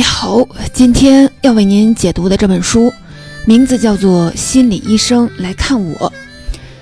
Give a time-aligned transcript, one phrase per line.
[0.00, 2.90] 你好，今天要为您解读的这本书，
[3.44, 6.10] 名字叫做《心理医生来看我》。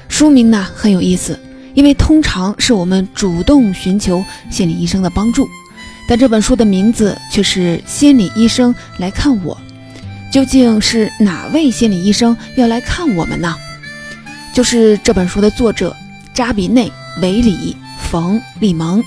[0.09, 1.37] 书名呢很有意思，
[1.75, 5.49] 因为通常是我们主动寻求心理医生的帮助，
[6.09, 9.59] 但这本书的名字却是“心理医生来看我”。
[10.31, 13.53] 究竟是哪位心理医生要来看我们呢？
[14.55, 15.93] 就是这本书的作者
[16.33, 16.87] 扎比内·
[17.21, 17.77] 韦里·
[18.13, 19.03] 冯·利蒙，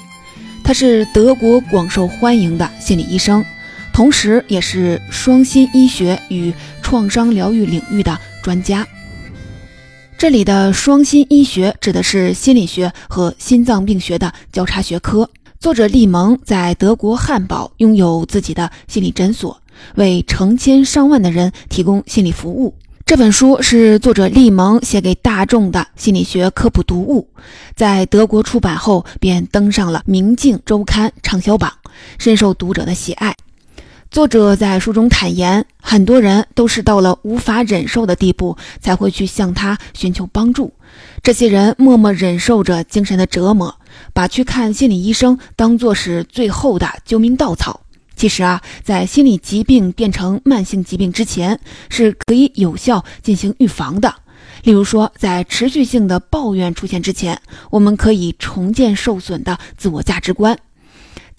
[0.66, 3.42] 他是德国广受欢迎的心理医生。
[3.94, 8.88] 同时，也是双心医学与创伤疗愈领域的专家。
[10.18, 15.30] 这里的双心医学指的是心理学和心脏病学的交叉学科。
[15.60, 19.62] 作者利蒙在德国汉堡拥有自己的心理诊所，
[19.96, 22.76] 为成千上万的人提供心理服务。
[23.06, 27.28] 这本书是作者利蒙写给大众的心理学科普读物，
[27.76, 31.72] 在德国出版后便登上了《明镜周刊》畅销榜，
[32.18, 33.36] 深受读者的喜爱。
[34.12, 40.74] 作者在书中坦言，很多人都是到了无法忍受的地步，才会去向他寻求帮助。
[41.24, 43.74] 这些人默默忍受着精神的折磨，
[44.14, 47.80] 把去看心理医生当作是最后的救命稻草。
[48.18, 54.14] 其实啊，在心理疾病变成慢性疾病之前，是可以有效进行预防的。
[54.64, 60.60] 例如说，在持续性的抱怨出现之前，我们可以重建受损的自我价值观。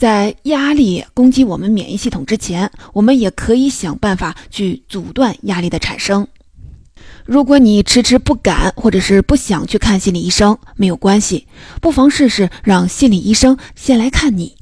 [0.03, 6.27] 在压力攻击我们免疫系统之前，我们也可以想办法去阻断压力的产生。
[7.25, 11.47] 如果你迟迟不敢或者是不想去看心理医生，没有关系，
[11.81, 14.57] 不妨试试让心理医生先来看你。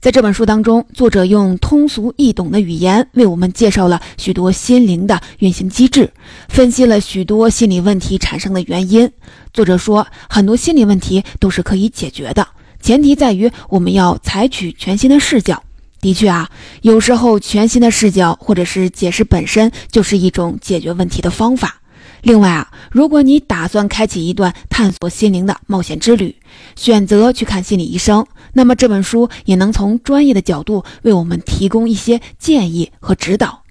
[0.00, 6.10] 在这本书当中，作者用通俗易懂的语言为我们介绍了许多心灵的运行机制，
[6.48, 9.12] 分析了许多心理问题产生的原因。
[9.52, 12.48] 作者说，很多心理问题都是可以解决的。
[12.80, 15.62] 前提在于我们要采取全新的视角。
[16.00, 16.48] 的确啊，
[16.82, 21.80] 有时候全新的视角或者是解释本身就是一种解决问题的方法。
[22.22, 26.36] 另外啊，如果你打算开启一段探索心灵的冒险之旅，
[26.76, 33.62] 选择去看心理医生，那么这本书也能从专业的角度为我们提供一些建议和指导。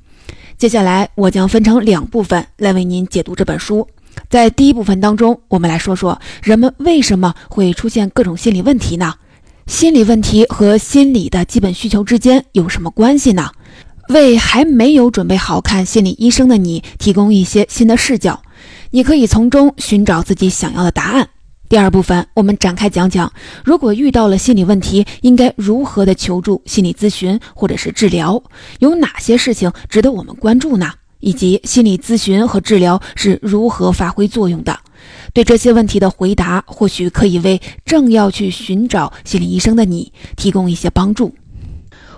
[0.57, 3.87] 接下来我将分成两部分来为您解读这本书。
[4.29, 9.13] 在第一部分当中，我们来说说人们为什么会出现各种心理问题呢？
[9.67, 13.51] 心理问题和心理的基本需求之间有什么关系呢？
[14.09, 18.41] 为还没有准备好看心理医生的你提供一些新的视角，
[18.91, 21.27] 你可以从中寻找自己想要的答案。
[21.67, 23.29] 第二部分，我们展开讲讲，
[23.65, 28.41] 如果遇到了心理问题，应该如何的求助心理咨询或者是治疗？
[28.79, 30.93] 有哪些事情值得我们关注呢？
[31.19, 34.79] 以及心理咨询和治疗是如何发挥作用的？
[35.33, 41.33] 对这些问题的回答，或许可以为正要去寻找心理医生的你提供一些帮助。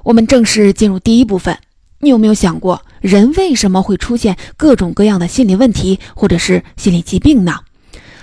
[0.03, 1.57] 我们正式进入第一部分。
[2.01, 7.59] 你有没有想过，人为什么会出现各种各样的心理问题或者是心理疾病呢？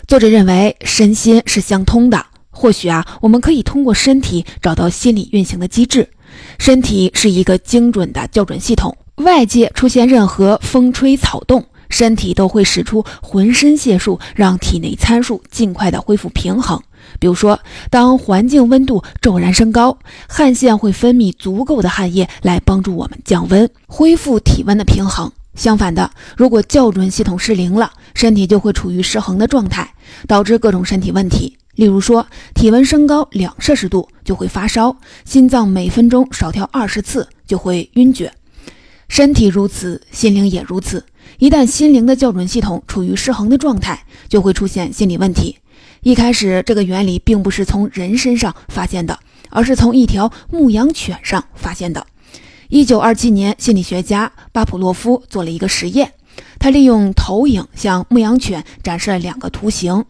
[0.09, 2.25] 作者认为，身心是相通的。
[2.49, 6.09] 或许啊，我们可以通过身体找到心理运行的机制。
[6.59, 8.97] 身体是一个精准的校准系统。
[9.17, 16.81] 外界出现任何风吹草动，身体都会使出浑身解数，让体内参数尽快的恢复平衡。
[17.19, 19.97] 比如说，当环境温度骤然升高，
[20.29, 25.33] 汗腺会分泌足够的汗液来帮助我们降温，恢复体温的平衡。
[25.55, 29.95] 相反的，如果校准系统失灵了，身体就会处于失衡的状态，
[30.29, 31.57] 导致各种身体问题。
[31.77, 34.95] 例如说，体温升高两摄氏度就会发烧，
[35.25, 38.31] 心脏每分钟少跳二十次就会晕厥。
[39.09, 41.05] 身体如此，心灵也如此。
[41.39, 45.59] 一旦心灵的校准系统处于失衡的状态，就会出现心理问题。
[46.03, 49.19] 一开始，这个原理并不是从人身上发现的，
[49.51, 52.07] 而是从一条牧羊犬上发现的。
[52.69, 56.13] 一九二七年，心理学家巴甫洛夫做了一个实验，
[56.59, 60.05] 他利用投影向牧羊犬展示了两个图形，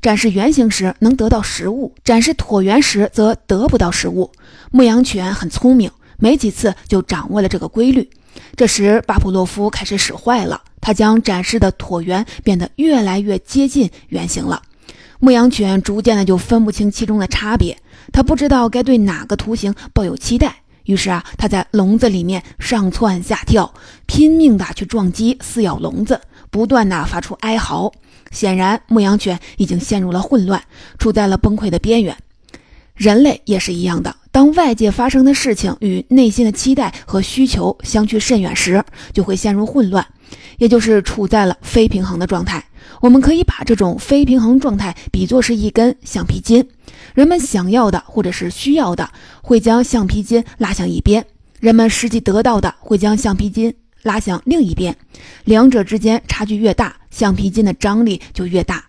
[0.00, 4.30] 展示圆形时能得到食物，展示椭圆时则得不到食物。
[4.70, 8.08] 牧羊犬很聪明，没几次就掌握了这个规律。
[8.56, 10.62] 这时，巴甫洛夫开始使坏了。
[10.80, 14.60] 他将展示的椭圆变得越来越接近圆形了。
[15.20, 17.76] 牧羊犬逐渐的就分不清其中的差别，
[18.12, 20.56] 他不知道该对哪个图形抱有期待。
[20.84, 23.72] 于是啊，他在笼子里面上蹿下跳，
[24.06, 26.20] 拼命的去撞击、撕咬笼子，
[26.50, 27.92] 不断的发出哀嚎。
[28.32, 30.60] 显然，牧羊犬已经陷入了混乱，
[30.98, 32.16] 处在了崩溃的边缘。
[32.96, 34.16] 人类也是一样的。
[34.32, 38.82] 当外界发生的事情与内心的期待和需求相去甚远时，
[39.12, 40.04] 就会陷入混乱，
[40.56, 42.64] 也就是处在了非平衡的状态。
[43.02, 46.66] 我们可以把这种非平衡状态比作是一根橡皮筋，
[47.14, 49.10] 人们想要的或者是需要的，
[49.42, 51.24] 会将橡皮筋拉向一边，
[51.60, 54.96] 人们实际得到的会将橡皮筋拉向另一边，
[55.44, 58.82] 两者之间差距越大，橡皮筋的张力就越大，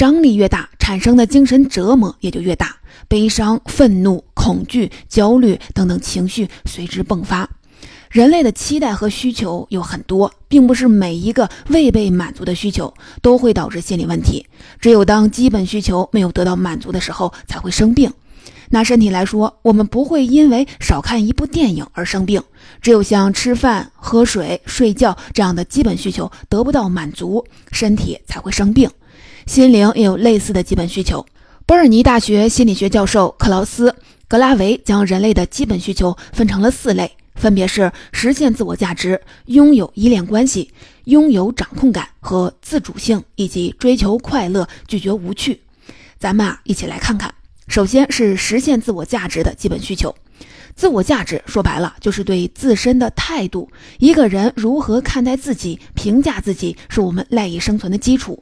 [0.00, 2.74] 张力越大，产生的精神折磨也就越大，
[3.06, 7.46] 悲伤、愤怒、恐惧、焦虑等等情绪随之迸发。
[8.08, 14.46] 人类的期待和需求有很多，并不是每一个未被满足的需求都会导致心理问题。
[14.80, 18.10] 只有当基本需求没有得到满足的时候，才会生病。
[18.70, 22.42] 拿身体来说，我们不会因为少看一部电影而生病。
[22.80, 28.90] 只有像吃饭、喝水、睡觉这样的基本需求得不到满足，身体才会生病。
[29.50, 31.26] 心灵也有类似的基本需求。
[31.66, 33.90] 波尔尼大学心理学教授克劳斯·
[34.28, 37.10] 格拉维将人类的基本需求分成了四类。
[37.34, 40.70] 分别是实现自我价值、拥有依恋关系、
[41.06, 45.60] 拥有掌控感和自主性，以及追求快乐、拒绝无趣。
[46.16, 47.34] 咱们啊，一起来看看。
[47.66, 50.14] 首先是实现自我价值的基本需求。
[50.76, 53.68] 自我价值说白了就是对自身的态度。
[53.98, 58.40] 一个人如何看待自己、评价自己，是我们赖以生存的基础。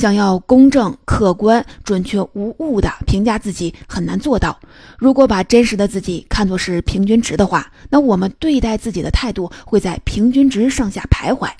[0.00, 4.58] 想要公正、客观、准确无误地评价自己很难做到。
[4.98, 11.50] 如果把真实的自己看作是平均值的话，那我们对待自己的态度会在平均值上下徘徊。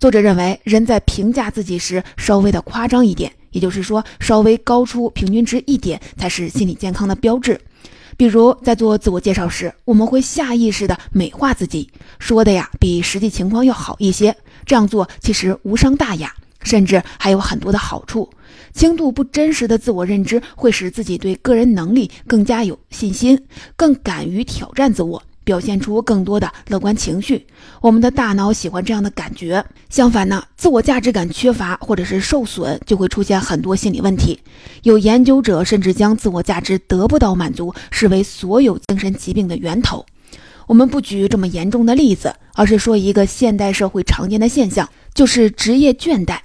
[0.00, 7.60] 作者认为，人在评价自己时稍微的夸张一点，也就是说稍微高出平均值一点，才是心理健康的标志。
[8.16, 14.34] 比如在做自我介绍时，我们会下意识地美化自己，说的呀比实际情况要好一些。
[14.64, 16.34] 这样做其实无伤大雅。
[16.66, 18.28] 甚至还有很多的好处。
[18.74, 23.40] 轻度不真实的自我认知会使自己对个人能力更加有信心，
[23.76, 27.46] 更敢于挑战自我，表现出更多的乐观情绪。
[27.80, 29.64] 我们的大脑喜欢这样的感觉。
[29.88, 34.38] 相反呢，自我价值感缺乏或者是受损，就会出现很多心理问题。
[34.82, 40.04] 有研究者甚至将自我价值得不到满足视为所有精神疾病的源头。
[40.66, 46.38] 我们不举这么严重的例子，而是说一个现代社会常见的现象，就是职业倦怠。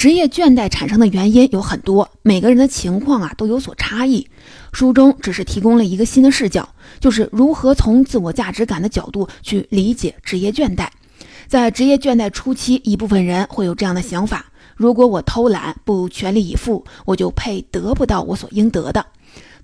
[0.00, 4.26] 职业倦怠产生的原因有很多，每个人的情况啊都有所差异。
[4.72, 6.66] 书中只是提供了一个新的视角，
[7.00, 10.88] 就是如何从自我价值感的角度去理解职业倦怠。
[11.48, 19.04] 在职业倦怠初期，一部分人会有这样的想法：如果我偷懒不全力以赴，我就配得不到我所应得的。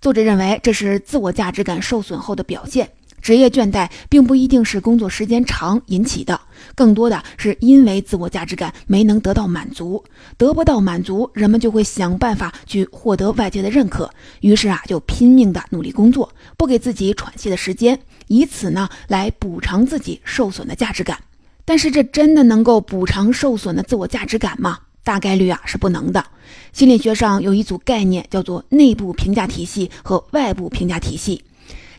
[0.02, 2.90] 作者认为这是自我价值感受损后的表现。
[3.20, 6.40] 职业倦怠并不一定是工作时间长引起的，
[6.74, 10.04] 更多的是因为自我价值感没能得到满足，
[10.36, 14.08] 得不到满足，人们就会想办法去获得外界的认可，
[14.40, 17.98] 于是啊，就拼命的努力工作，不给自己喘息的时间，
[18.28, 21.19] 以此呢来补偿自己受损的价值感。
[21.64, 24.78] 但是这真的能够补偿受损的自我价值感吗？
[25.02, 26.24] 大概率啊是不能的。
[26.72, 31.42] 心理学上有一组概念叫做内部评价体系和外部评价体系。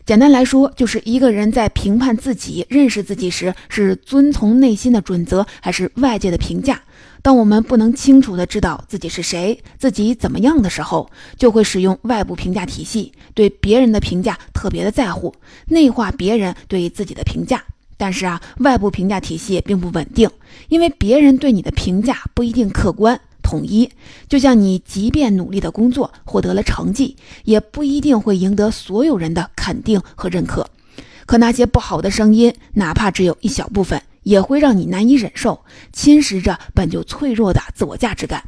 [0.08, 6.80] 简单来说，就是一个人在评判自己、认识自己时，是遵从内心的准则，还是外界的评价？
[7.20, 15.34] 当我们不能清楚地知道自己是谁、自己怎么样的时候，就会使用外部评价体系，对别人的评价特别的在乎，
[15.66, 17.62] 内化别人对自己的评价。
[17.98, 20.30] 但是啊，外部评价体系并不稳定，
[20.70, 23.20] 因为别人对你的评价不一定客观。
[23.48, 23.90] 统一，
[24.28, 30.68] 就像你即便努力的工作获得了成绩，也不一定会赢得所有人的肯定和认可。
[31.24, 35.64] 可那些不好的声音，哪怕只有一小部分，也会让你难以忍受，
[35.94, 38.44] 侵蚀着本就脆弱的自我价值感。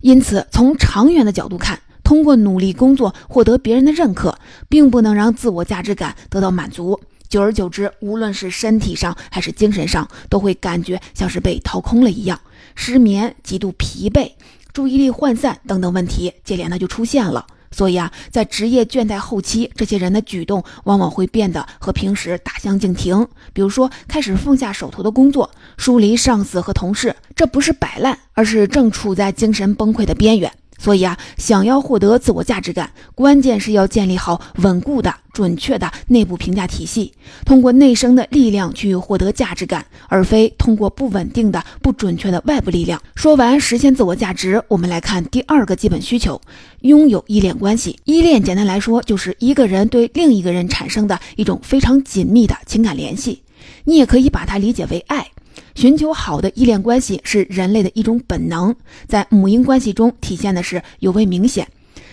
[0.00, 7.00] 因此，从长远的角度看，通过努力工作获得别人的认可，并不能让自我价值感得到满足。
[7.28, 12.40] 久而久之，无论是身体上还是精神上，都会感觉像是被掏空了一样。
[12.74, 14.32] 失眠、极度疲惫、
[14.72, 17.46] 注意力涣散等等问题接连的就出现了。
[17.72, 23.28] 所以啊，在职业倦怠后期，这些人的举动往往会变得和平时大相径庭。
[23.52, 30.52] 比如说，开始放下手头的工作，疏离上司和同事，这不是摆烂，而是正处在精神崩溃的边缘。
[30.80, 37.12] 所以啊，想要获得自我价值感，关键是要建立好稳固的、准确的内部评价体系，
[37.44, 42.98] 通过内生的力量去获得价值感，而非通过不稳定的、不准确的外部力量。
[43.14, 46.40] 说完实现自我价值，我们来看第二个基本需求：
[46.80, 47.98] 拥有依恋关系。
[48.04, 53.42] 依恋简单来说，就是一个人对另一个人产生的一种非常紧密的情感联系。
[53.84, 55.28] 你也可以把它理解为爱。
[55.74, 58.74] 寻求好的依恋关系是人类的一种本能，
[59.06, 61.66] 在母婴关系中体现的是尤为明显。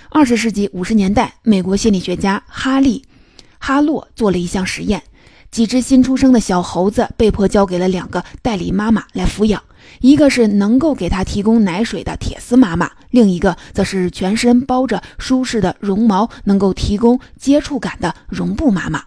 [0.09, 3.03] 二十世纪五十年代，美国心理学家哈利·
[3.59, 5.03] 哈洛做了一项实验：
[5.51, 9.61] 几只新出生的小猴子被迫交给了两个代理妈妈来抚养，
[9.99, 19.03] 一个是能够给他提供奶水的铁丝妈妈，另一个则是全身包着舒适的绒毛、能够提供接触感的绒布妈妈。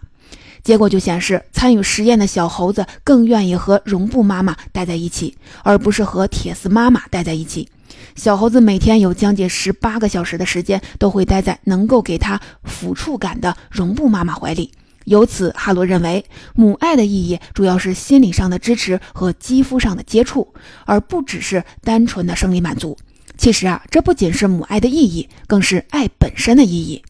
[0.63, 7.67] 结果就显示，参与实验的小猴子更愿意和绒布妈妈待在一起，而不是和铁丝妈妈待在一起。
[8.15, 14.71] 小猴子每天有将近十八个小时的时间都会待在能够给它抚触感的绒布妈妈怀里。
[15.05, 20.53] 由此，哈罗认为，母爱的意义主要是心理上的支持和肌肤上的接触，
[20.85, 22.95] 而不只是单纯的生理满足。
[23.35, 27.01] 其实啊，这不仅是母爱的意义，更是爱本身的意义。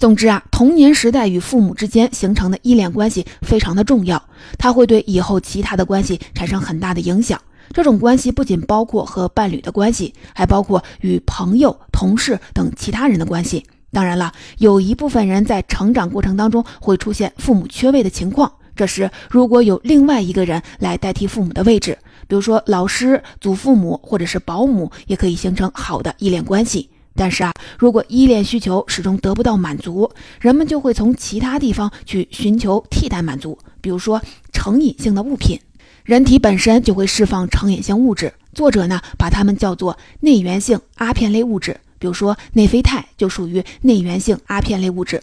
[0.00, 4.22] 总之啊，童年时代与父母之间形成的依恋关系非常的重要，
[4.56, 7.38] 它会对以后其他的关系产生很大的影响。
[7.74, 13.62] 这种关系不仅包括和伴侣的关系，还包括与朋友、同事等其他人的关系。
[13.92, 26.88] 当然了，有一部分人在成长过程当中会出现父母缺位的情况，这时如果有另外一个人来代替父母的位置，比如说老师、祖父母或者是保姆，也可以形成好的依恋关系。
[27.14, 34.20] 但是啊，如果依恋需求始终得不到满足，人们就会从其他地方去寻求替代满足，比如说
[34.52, 35.58] 成瘾性的物品。
[36.04, 45.22] 人体本身就会释放成瘾性物质，作者呢把它们叫做内源性阿片类物质，比如说内啡肽就属于内源性阿片类物质。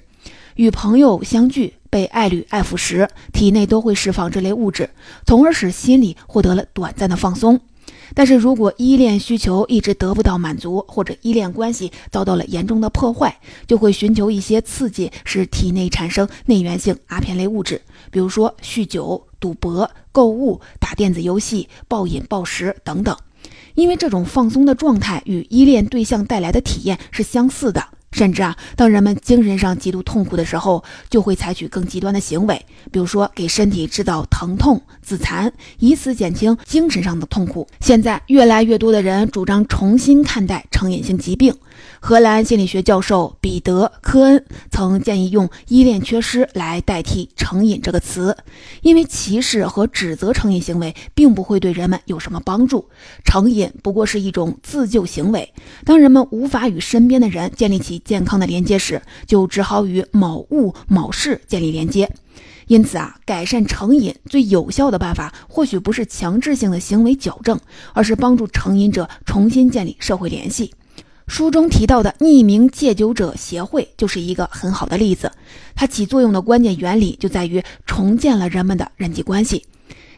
[0.56, 4.90] 与朋友相聚，被爱侣爱抚时，体内都会释放这类物质，
[5.26, 7.60] 从而使心理获得了短暂的放松。
[8.14, 23.16] 但是如果依恋需求一直得不到满足，或者依恋关系遭到了严重的破坏，就会寻求一些刺激，使体内产生内源性阿片类物质，比如说酗酒、赌博、购物、打电子游戏、暴饮暴食等等。
[23.76, 27.84] 因为这种放松的状态与依恋对象带来的体验是相似的。
[28.12, 37.68] 甚至啊，当人们精神上极度痛苦的时候，就会采取更极端的行为，比如说给身体制造疼痛、自残，以此减轻精神上的痛苦。
[37.80, 41.54] 现在越来越多的人主张重新看待成瘾性疾病。
[42.00, 48.36] 荷兰心理学教授彼得·科恩曾建议用“依恋缺失”来代替“成瘾”这个词，
[48.82, 52.90] 因为歧视和指责成瘾行为并不会对人们有什么帮助。
[53.24, 55.54] 成瘾不过是一种自救行为。
[55.86, 62.12] 当人们无法与身边的人建立起健康的连接时，就只好与某物、某事建立连接。
[62.68, 67.58] 因此啊，改善成瘾最有效的办法，或许不是强制性的行为矫正，
[67.94, 70.74] 而是帮助成瘾者重新建立社会联系。
[71.28, 75.32] 书中提到的匿名戒酒者协会就是一个很好的例子，
[75.76, 79.66] 它起作用的关键原理就在于重建了人们的人际关系。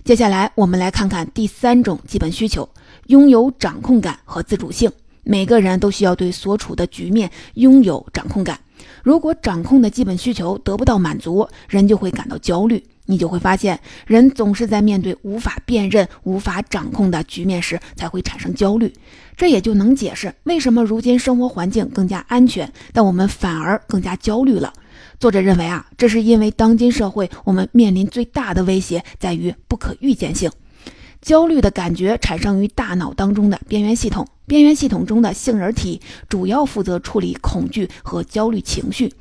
[0.03, 2.67] 接下来，我们来看看第三种基本需求：
[3.07, 4.91] 拥有掌控感和自主性。
[5.23, 8.59] 每个人都需要对所处的局面拥有掌控感。
[9.03, 12.83] 如果掌控的基本需求得不到满足，人就会感到焦虑。
[13.05, 18.93] 你就会发现，人总是在面对无法辨认、无法掌控的局面时才会产生焦虑。
[19.35, 24.71] 这也就能解释为什么如今生活环境更加安全，但我们反而更加焦虑了。
[25.19, 30.51] 作者认为啊，这是因为当今社会我们面临最大的威胁在于不可预见性。
[31.21, 39.13] 焦虑的感觉产生于大脑当中的边缘系统，边缘系统中的杏仁体主要负责处理恐惧和焦虑情绪。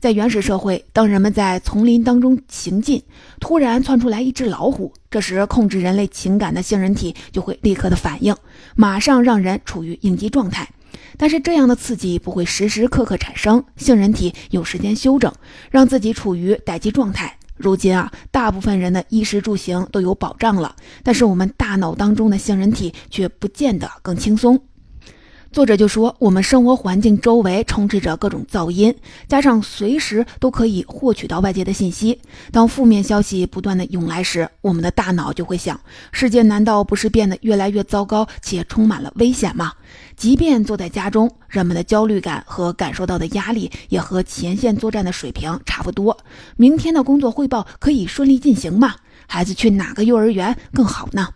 [0.00, 3.02] 在原始社会，当人们在丛林当中行进，
[3.40, 8.36] 突然窜出来一只老虎，这时控制人类情感的杏仁体就会立刻的反应，
[8.76, 10.68] 马上让人处于应激状态。
[11.16, 15.32] 但是这样的刺激不会时时刻刻产生，杏仁体有时间休整，
[15.70, 17.38] 让自己处于待机状态。
[17.56, 24.60] 如今啊，大部分人的衣食住行都有保障了，但是我们大脑当中的杏仁体却不见得更轻松。
[25.54, 28.92] 作者就说，我们生活环境周围充斥着各种噪音，
[29.28, 32.20] 加上随时都可以获取到外界的信息。
[32.50, 35.80] 当负面消息不断的涌来时，我们的大脑就会想：
[36.10, 39.72] 世界难道不是变得越来越糟糕且充满了危险吗？
[40.16, 46.18] 即便坐在家中，人们的焦虑感和感受到的压力也和前线作战的水平差不多。
[46.56, 48.96] 明天的工作汇报可以顺利进行吗？
[49.28, 51.28] 孩子去哪个幼儿园更好呢？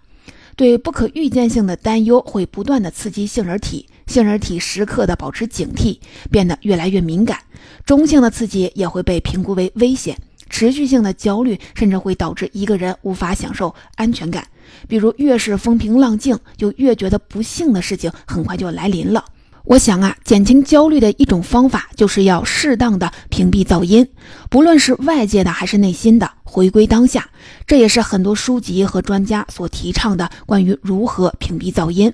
[0.57, 3.87] 对不可预见性的担忧会不断的刺激杏仁体。
[4.09, 5.99] 杏仁体时刻的保持警惕，
[6.31, 7.39] 变得越来越敏感。
[7.87, 10.19] 中性的刺激也会被评估为危险。
[10.51, 14.47] 持续性的焦虑甚至会导致一个人无法享受安全感。
[14.89, 19.23] 比如，越是风平浪静，就越觉得不幸的事情很快就来临了。
[19.65, 24.09] 我想啊，减轻焦虑的一种方法，就是要适当的屏蔽噪音，
[24.49, 27.29] 不论是外界的还是内心的，回归当下。
[27.67, 32.11] 这也是很多书籍和专家所提倡的关于如何屏蔽噪音。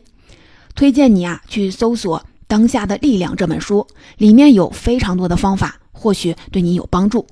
[0.75, 3.87] 推荐你啊去搜索《当下的力量》这本书，
[4.19, 7.27] 里面有非常多的方法，或许对你有帮助。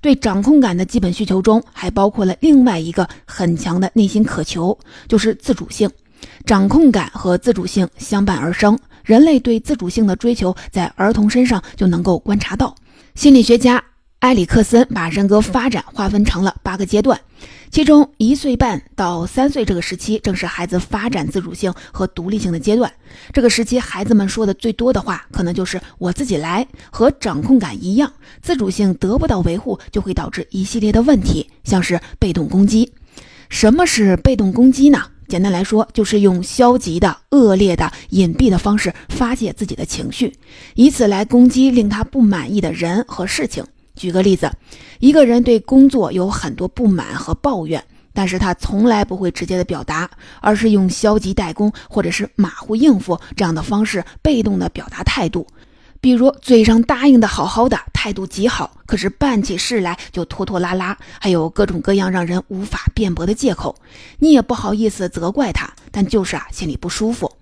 [0.00, 4.78] 对掌控感的基本需求中，还包括了另外一个很强的内心渴求，
[5.08, 5.90] 就是自主性。
[6.44, 12.74] 掌控感和自主性相伴而生，人类对自主性的追求在儿童身上就能够观察到。
[13.14, 13.82] 心理学家
[14.20, 17.20] 埃里克森把人格发展划分成了八个阶段，
[17.70, 22.90] 其中一岁半到三岁这个时期正是孩子发展自主性和独立性的阶段。
[23.32, 28.10] 这个时期，孩子们说的最多的话，可能就是“我自己来”和掌控感一样。
[28.40, 32.90] 自主性得不到维护，就会导致一系列的问题，像是被动攻击。
[33.48, 35.02] 什么是被动攻击呢？
[35.28, 40.32] 简单来说，就是用消极的、恶劣的、隐蔽的方式发泄自己的情绪，
[40.74, 43.64] 以此来攻击令他不满意的人和事情。
[43.96, 44.50] 举个例子，
[45.00, 50.08] 一个人对工作有很多不满和抱怨，但是他从来不会直接的表达，
[50.40, 55.46] 而是用消极怠工或者是马虎应付这样的方式，被动的表达态度。
[55.98, 63.74] 比如嘴上答应的好好的，态度极好，可是办起事来就拖拖拉拉，还有各种各样让人无法辩驳的借口，
[64.18, 67.32] 你也不好意思责怪他，但就是啊，心里不舒服。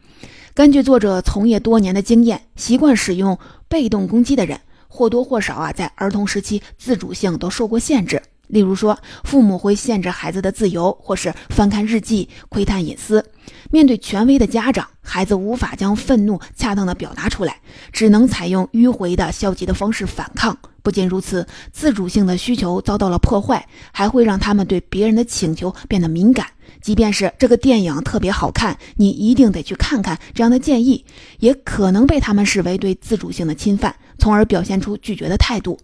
[0.55, 3.37] 根据作者从业多年的经验，习惯使用
[3.69, 4.59] 被动攻击的人。
[4.95, 8.23] 或多或少啊，在儿童时期自主性都受过限制。
[8.47, 13.25] 例如说，父母会限制孩子的自由，或是翻看日记窥探隐私。
[13.73, 17.59] 面对权威的家长，孩子无法将愤怒恰当的表达出来，
[17.91, 20.57] 只能采用迂回的消极的方式反抗。
[20.81, 26.47] 不仅如此，自主性的需求遭到了破坏，还会让他们对别人的请求变得敏感。
[26.85, 30.19] 即便是这个电影特别好看，你一定得去看看。
[30.35, 31.03] 这样的建议
[31.39, 35.79] 也可能被他们视为对自主性的侵犯，从而表现出拒绝的态度。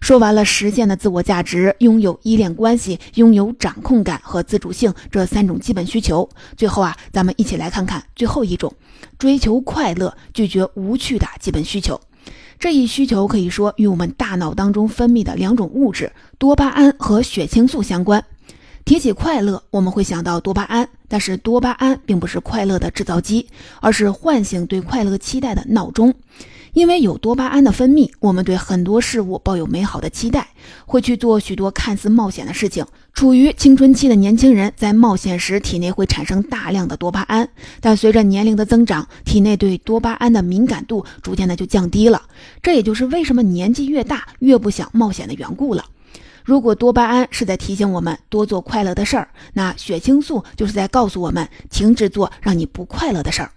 [0.00, 8.74] 说完了实现的自我价值、拥有依恋关系、拥有掌控感和自主性这三种基本需求，最后啊，咱们一起来看看最后一种：
[9.20, 12.00] 追求快乐、拒绝无趣的基本需求。
[12.58, 18.24] 这一需求可以说与我们大脑当中分泌的两种物质多巴胺和血清素相关。
[18.84, 23.46] 提起快乐，我们会想到多巴胺，但是多巴胺并不是快乐的制造机，
[23.80, 26.12] 而是唤醒对快乐期待的闹钟。
[26.72, 30.48] 因为有多巴胺的分泌，我们对很多事物抱有美好的期待，
[30.86, 32.84] 会去做许多看似冒险的事情。
[33.12, 37.46] 处于青春期的年轻人在冒险时，体内会产生大量的多巴胺，
[37.80, 42.22] 但随着年龄的增长，体内对多巴胺的敏感度逐渐的就降低了。
[42.62, 45.84] 这也就是为什么年纪越大越不想冒险的缘故了。
[46.44, 53.52] 如果多巴胺是在提醒我们多做快乐的事儿，那血清素就是在告诉我们停止做让你不快乐的事儿。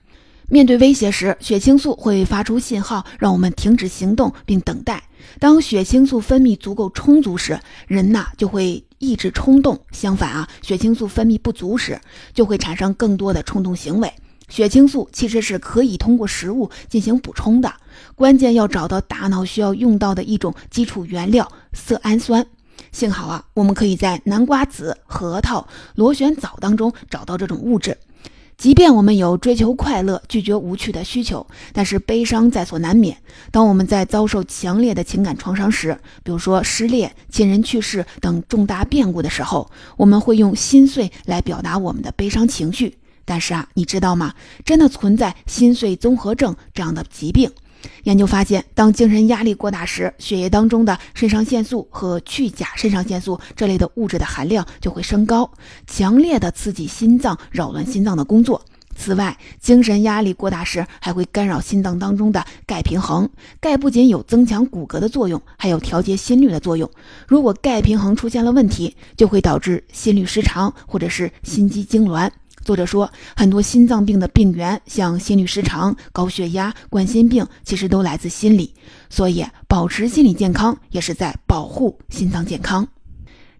[0.48, 5.02] 面对威胁时，血清素会发出信号，让我们停止行动并等待。
[5.40, 12.00] 当血清素分泌足够充足时，人呐就会抑制冲动；相反啊，血清素分泌不足时，
[12.32, 14.14] 就会产生更多的冲动行为。
[14.48, 17.74] 血清素其实是可以通过食物进行补充的，
[18.14, 22.46] 关键要找到大脑需要用到的一种基础原料——色氨酸。
[22.96, 27.98] 幸好啊，我们可以在南瓜子、核桃、螺旋藻当中找到这种物质。
[28.58, 33.18] 即便我们有追求快乐、拒绝无趣的需求，但是悲伤在所难免。
[33.52, 42.98] 当我们在遭受强烈的情感创伤时，比如说失恋、亲人去世等重大变故的时候，我们会用心碎来表达我们的悲伤情绪。
[43.26, 44.34] 但是啊，你知道吗？
[44.64, 47.52] 真的存在心碎综合症这样的疾病。
[48.04, 55.50] 研究发现，当精神压力过大时，血液当中的肾上腺素和去甲肾上腺素这类的物质的含量就会升高，
[55.88, 58.62] 强烈的刺激心脏，扰乱心脏的工作。
[58.98, 63.30] 此外，精神压力过大时，还会干扰心脏当中的钙平衡。
[63.60, 66.90] 钙不仅有增强骨骼的作用，还有调节心率的作用。
[67.28, 72.30] 如果钙平衡出现了问题，就会导致心律失常或者是心肌痉挛。
[72.66, 78.74] 作者说，很多心脏病的病源，像心律失常、高血压、冠心病，其实都来自心理。
[79.08, 82.86] 所以，保持心理健康也是在保护心脏健康。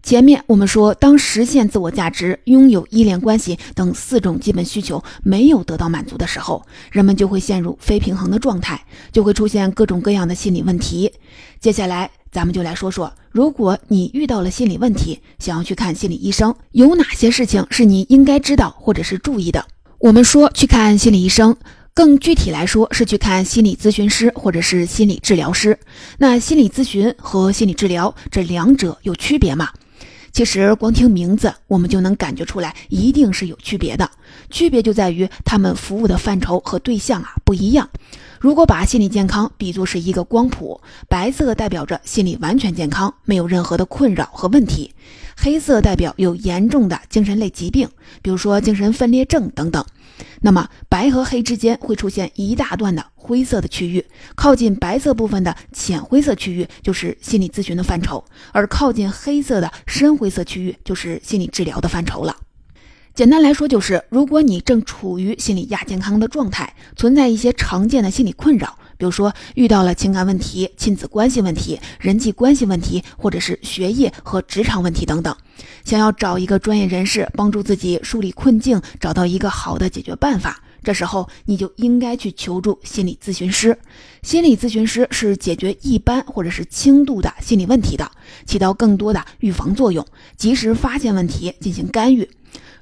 [0.02, 11.12] 前面我们说，当实现自我价值、拥有依恋关系等四种基本需求没有得到满足的时候，人们就会陷入非平衡的状态，就会出现各种各样的心理问题。
[11.60, 12.10] 接下来。
[12.36, 19.64] 咱们就来说说，如果你遇到了心理问题，想要去看心理医生，有哪些事情是你应该知道或者是注意的？
[20.00, 21.56] 我们说去看心理医生，
[21.94, 25.78] 更具体来说是去看心理咨询师或者是心理治疗师。
[26.18, 29.70] 那心理咨询和心理治疗这两者有区别吗？
[30.36, 34.10] 其实光听名字，我们就能感觉出来，一定是有区别的。
[34.50, 37.88] 区别就在于他们服务的范畴和对象啊不一样。
[38.38, 44.90] 如果把心理健康比作是一个光谱，白色代表着心理完全健康，没有任何的困扰和问题；
[45.34, 47.88] 黑色代表有严重的精神类疾病，
[48.20, 49.82] 比如说精神分裂症等等。
[50.40, 62.36] 那么白和黑之间会出现一大段的灰色的区域，靠近白色部分的浅灰色区域就是心理咨询的范畴，而靠近黑色的深灰色区域就是心理治疗的范畴了。
[63.14, 75.36] 简单来说，就是如果你正处于心理亚健康的状态，存在一些常见的心理困扰，比如说遇到了情感问题、亲子关系问题、人际关系问题，或者是学业和职场问题等等，
[75.84, 80.62] 想要找一个专业人士帮助自己梳理困境，找到一个好的解决办法。
[80.86, 83.76] 这时候你就应该去求助心理咨询师。
[84.22, 88.08] 心理咨询师是解决一般或者是轻度的心理问题的，
[88.46, 92.30] 起到更多的预防作用，及时发现问题进行干预。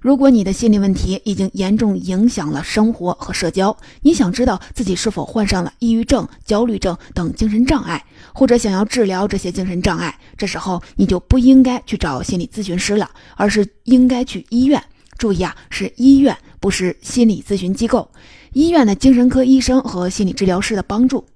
[0.03, 14.85] 如果你的心理问题已经严重影响了生活和社交，你想知道自己是否患上了抑郁症、焦虑症等精神障碍，或者想要治疗这些精神障碍，这时候你就不应该去找心理咨询师了，而是应该去医院。
[15.17, 18.11] 注意啊，是医院，不是心理咨询机构。
[18.55, 21.27] 医院的精神科医生和心理治疗师的帮助。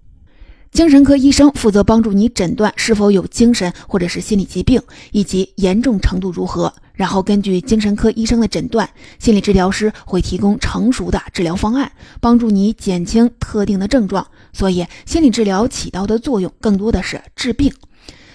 [0.72, 4.80] 精神科医生负责帮助你诊断是否有精神或者是心理疾病，
[5.12, 6.72] 以及严重程度如何。
[6.94, 8.88] 然后根据精神科医生的诊断，
[9.18, 14.26] 心理治疗师会提供成熟的治疗方案，帮助你减轻特定的症状。
[14.54, 17.70] 所以，心理治疗起到的作用更多的是治病。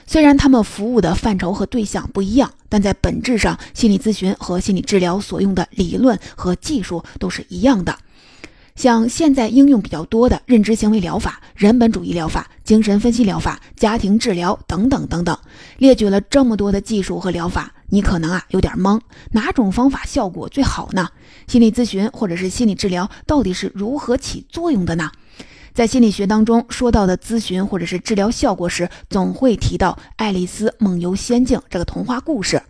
[0.06, 7.98] 虽然他们服务的范畴和对象不一样，但在本质上，心理咨询和心理治疗所用的理论和技术都是一样的。
[8.76, 15.38] 像现在应用比较多的认知行为疗法、人本主义疗法、精神分析疗法、家庭治疗等等等等，
[15.78, 19.00] 列举了这么多的技术和疗法，你可能啊有点懵，
[19.32, 21.08] 哪种方法效果最好呢？
[21.48, 25.12] 心理咨询或者是心理治疗到底是如何起作用的呢？
[25.74, 32.62] 在心理学当中说到的咨询或者是治疗效果时，总会提到《爱丽丝梦游仙境》这个童话故事。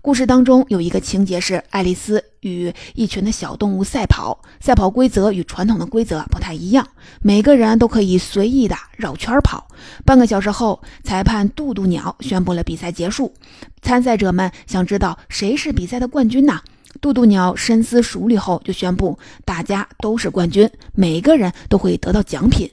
[0.00, 6.86] 故事当中有一个情节是爱丽丝与一群的小动物赛跑，赛跑规则与传统的规则不太一样，
[7.20, 9.66] 每个人都可以随意的绕圈跑。
[10.04, 13.34] 半个小时后，裁判杜杜鸟宣布了比赛结束。
[13.80, 16.60] 参赛者们想知道谁是比赛的冠军呢？
[17.00, 22.70] 渡渡鸟深思熟虑后，就宣布大家都是冠军，每个人都会得到奖品。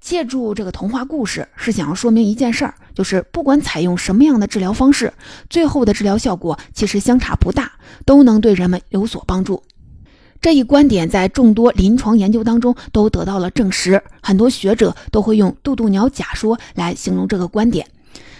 [0.00, 5.12] 借助这个童话故事，是想要说明一件事儿，就是不管采用什么样的治疗方式，
[5.50, 7.70] 最后的治疗效果其实相差不大，
[8.06, 9.62] 都能对人们有所帮助。
[10.40, 17.86] 这一观点在众多临床研究当中都得到了证实，很多学者都会用“渡渡鸟假说”来形容这个观点。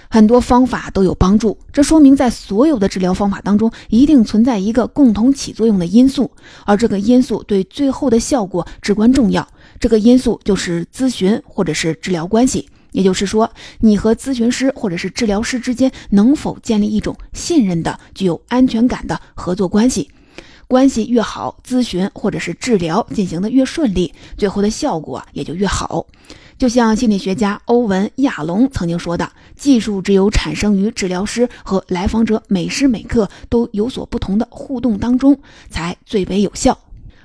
[0.09, 6.31] 很多方法都有帮助，这说明在所有的治疗方法当中，一定存在一个共同起作用的因素，
[6.67, 9.47] 而这个因素对最后的效果至关重要。
[9.79, 20.11] 这个因素就是咨询或者是治疗关系，也就是说，你和咨询师或者是治疗师之间能否建立一种信任的、具有安全感的合作关系。
[20.67, 26.07] 关系越好，咨询或者是治疗进行的越顺利，最后的效果也就越好。
[26.61, 36.79] 就像心理学家欧文·亚龙曾经说的：“技术只有产生于治疗师和来访者每时每刻都有所不同的互动当中，才最为有效。”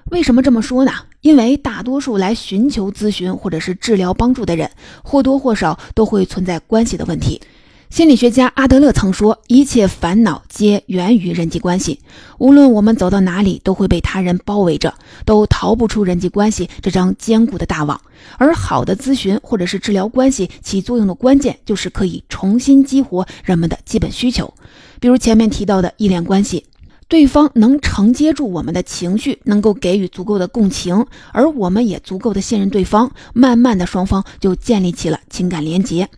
[0.10, 0.94] 为什么这么说呢？
[1.20, 4.72] 因为大多数来寻求咨询或者是治疗帮助的人，
[5.04, 7.42] 或多或少都会存在关系的问题。
[7.90, 12.00] 心理学家阿德勒曾说：“一切烦恼皆源于人际关系。
[12.40, 14.94] 无论我们走到哪里，都会被他人包围着，
[15.24, 18.02] 都逃不出人际关系这张坚固的大网。
[18.38, 24.54] 而好的咨询或者是治疗关系起作用的关键，就是可以重新激活人们的基本需求，
[25.00, 26.66] 比如前面提到的依恋关系。”
[27.08, 36.10] 对方能承接住我们的情绪，能够给予足够的共情，而我们也足够的信任对方，慢慢的双方就建立起了情感连结。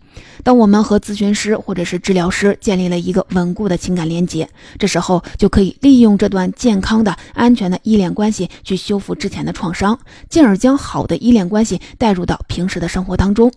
[0.44, 13.52] 当我们和咨询师或者是治疗师建立了一个稳固的情感连结，这时候就可以利用这段健康的、安全的依恋关系去修复之前的创伤，进而将好的依恋关系带入到平时的生活当中。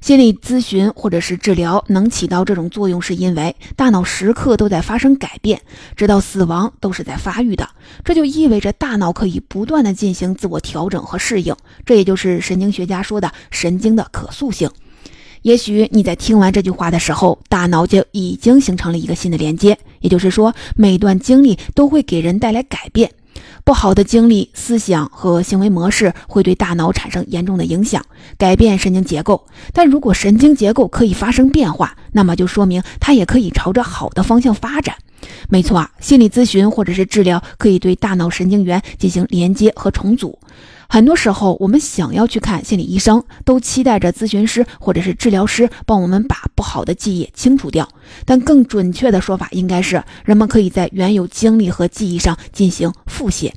[0.00, 5.60] 心理咨询或者是治疗能起到这种作用，是因为大脑时刻都在发生改变，
[5.96, 7.68] 直到死亡都是在发育的。
[8.04, 14.70] 这就意味着大脑可以不断的进行自我调整和适应，这也就是神经学家说的神经的可塑性。
[15.42, 23.10] 也许你在听完这句话的时候，大脑就已经形成了一个新的连接，也就是说，每段经历都会给人带来改变。
[23.68, 28.02] 不好的经历、思想和行为模式会对大脑产生严重的影响，
[28.38, 29.46] 改变神经结构。
[29.74, 34.96] 但如果神经结构可以发生变化，那么就说明它也可以朝着好的方向发展。
[35.50, 40.38] 没错啊，心理咨询或者是治疗可以对大脑神经元进行连接和重组。
[40.90, 47.86] 很多时候，我们想要去看心理医生，都期待着咨询师或者是治疗师帮我们把不好的记忆清除掉。
[48.24, 53.54] 但更准确的说法应该是，人们可以在原有经历和记忆上进行复写，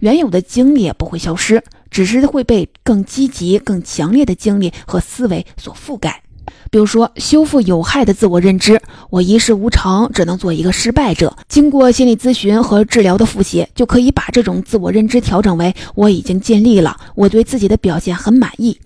[0.00, 6.22] 原有的经历不会消失，只是会被更积极、更强烈的经历和思维所覆盖。
[6.70, 11.36] 比如说，修复有害的自我认知，我一事无成，只能做一个失败者。
[11.48, 18.78] 经过心理咨询和治疗的复习，就可以把这种自我认知调整为我已经尽力了，我对自己的表现很满意。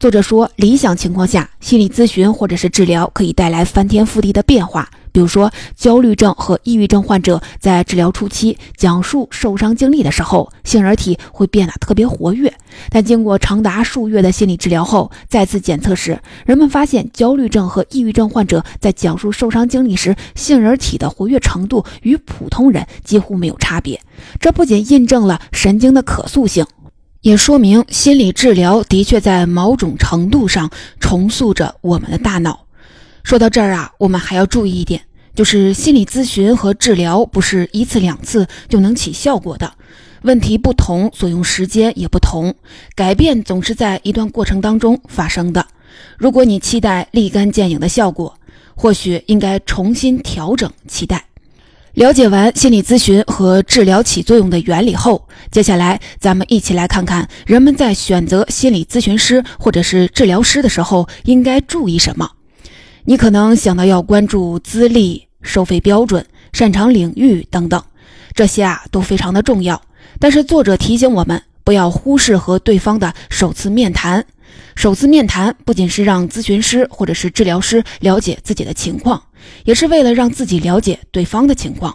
[0.00, 4.88] 作者说，理想情况下，心理咨询或者是治疗可以带来翻天覆地的变化。
[5.14, 12.52] 比如说，焦虑症和抑郁症患者在治疗初期讲述受伤经历的时候，杏仁体会变得特别活跃。
[12.90, 24.00] 但经过长达数月的心理治疗后，再次检测时，人们发现焦虑症和抑郁症患者在讲述受伤经历时，杏仁体的活跃程度与普通人几乎没有差别。
[24.40, 26.66] 这不仅印证了神经的可塑性。
[27.20, 32.66] 也说明心理治疗的确在某种程度上重塑着我们的大脑。
[33.24, 35.00] 说到这儿啊，我们还要注意一点，
[35.34, 39.72] 就是心理咨询和治疗不是一次两次就能起效果的，
[40.22, 42.54] 问题不同，所用时间也不同，
[42.94, 45.66] 改变总是在一段过程当中发生的。
[46.18, 48.38] 如果你期待立竿见影的效果，
[48.74, 51.24] 或许应该重新调整期待。
[51.94, 62.28] 了解完心理咨询和治疗起作用的原理后，接下来咱们一起来看看人们在选择心理咨询师或者是治疗师的时候应该注意什么。
[63.06, 67.82] 你可能想到要关注资历、收费标准、擅长领域等等，
[68.32, 69.80] 这些啊都非常的重要。
[70.18, 74.24] 但是作者提醒我们，不要忽视和对方的首次面谈。
[74.74, 79.22] 首次面谈不仅是让咨询师或者是治疗师了解自己的情况，
[79.64, 81.94] 也是为了让自己了解对方的情况。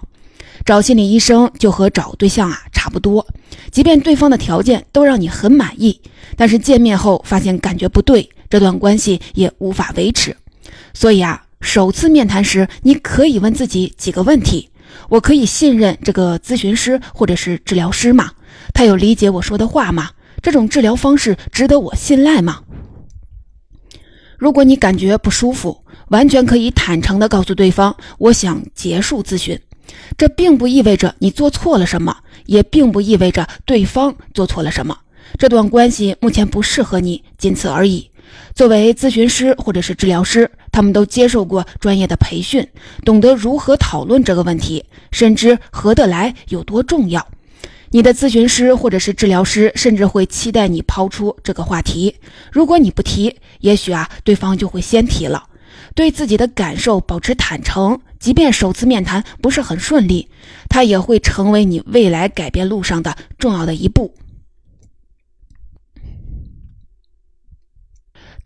[0.64, 3.26] 找心理医生就和找对象啊差不多，
[3.72, 6.00] 即便对方的条件都让你很满意，
[6.36, 10.36] 但是见面后发现感觉不对，这段关系也无法维持。
[10.94, 14.70] 所以啊，首次面谈时，你可以问自己几个问题：
[15.10, 18.32] 我可以信任这个咨询师或者是治疗师吗？
[18.74, 20.12] 他有理解我说的话吗？
[20.42, 22.62] 这种治疗方式值得我信赖吗？
[24.38, 29.60] 如果你感觉不舒服，完全可以坦诚地告诉对方，我想结束咨询。
[30.18, 34.98] 这并不意味着你做错了什么，也并不意味着对方做错了什么。
[35.38, 38.09] 这段关系目前不适合你，仅此而已。
[38.54, 42.68] 作为咨询师或者是治疗师，他们都接受过专业的培训，
[43.06, 47.26] 懂得如何讨论这个问题，深知合得来有多重要。
[47.92, 52.16] 你的咨询师或者是治疗师甚至会期待你抛出这个话题。
[52.52, 55.44] 如果你不提，也许啊，对方就会先提了。
[55.96, 60.28] 对自己的感受保持坦诚，即便首次面谈不是很顺利，
[60.70, 64.14] 它也会成为你未来改变路上的重要的一步。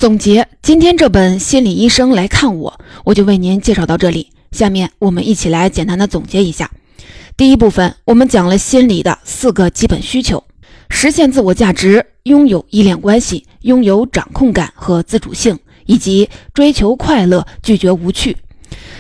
[0.04, 2.70] 总结今天这本《心理医生来看我》，
[3.06, 4.28] 我就为您介绍到这里。
[4.52, 6.70] 下面我们一起来简单的总结一下。
[7.38, 10.44] 第一部分，我们讲了心理的四个基本需求：
[10.89, 18.36] 实现自我价值、拥有依恋关系、拥有掌控感和自主性，以及追求快乐、拒绝无趣。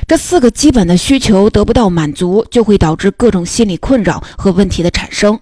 [0.07, 5.37] 这四个基本的需求得不到满足，就会导致各种心理困扰和问题的产生，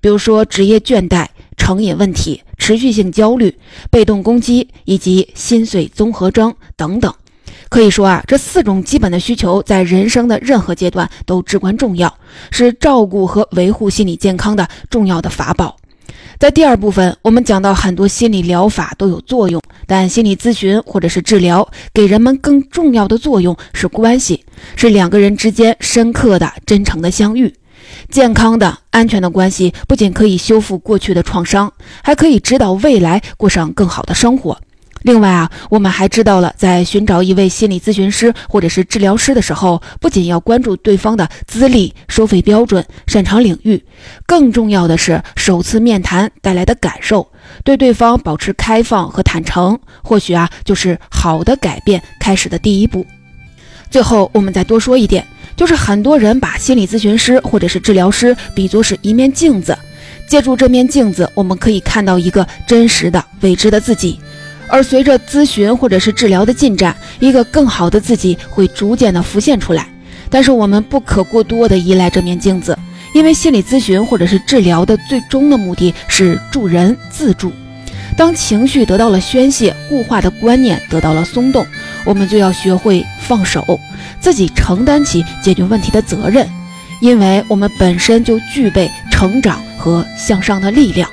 [0.00, 1.24] 比如说职业倦怠、
[1.56, 3.56] 成瘾问题、持续性焦虑、
[3.90, 7.12] 被动攻击以及心碎综合征等等。
[7.68, 12.12] 可以说啊，这四种基本的需求在人生的任何阶段都至关重要，
[12.50, 15.76] 是照顾和维护心理健康的重要的法宝。
[16.38, 24.44] 在第二部分，我们讲到很多心理疗法都有作用，但心理咨询或者是治疗给人们更重要的作用是关系，
[24.76, 27.52] 是两个人之间深刻的、真诚的相遇。
[28.10, 34.58] 健康的、安全的关系不仅可以修复过去的创伤，还可以指导未来过上更好的生活。
[35.02, 43.84] 另外啊，我们还知道了，在寻找一位心理咨询师或者是治疗师的时候，不仅要关注对方的资历、收费标准、擅长领域，
[44.24, 47.30] 更重要的是首次面谈带来的感受，
[47.64, 53.04] 对对方保持开放和坦诚，或许啊，就是好的改变开始的第一步。
[53.94, 59.78] 最后，我们再多说一点，就是很多人把心理咨询师或者是治疗师比作是一面镜子，
[60.26, 64.18] 借助这面镜子，我们可以看到一个真实的未知的自己。
[64.66, 69.86] 而随着咨询或者是治疗的进展，一个更好的自己会逐渐的浮现出来。
[70.28, 72.76] 但是我们不可过多的依赖这面镜子，
[73.14, 77.52] 因为心理咨询或者是治疗的最终的目的是助人自助。
[78.16, 81.64] 当情绪得到了宣泄，固化的观念得到了松动，
[82.04, 83.80] 我们就要学会放手，
[84.20, 86.48] 自己承担起解决问题的责任，
[87.00, 91.08] 因为我们本身就具备成长和向上的力量。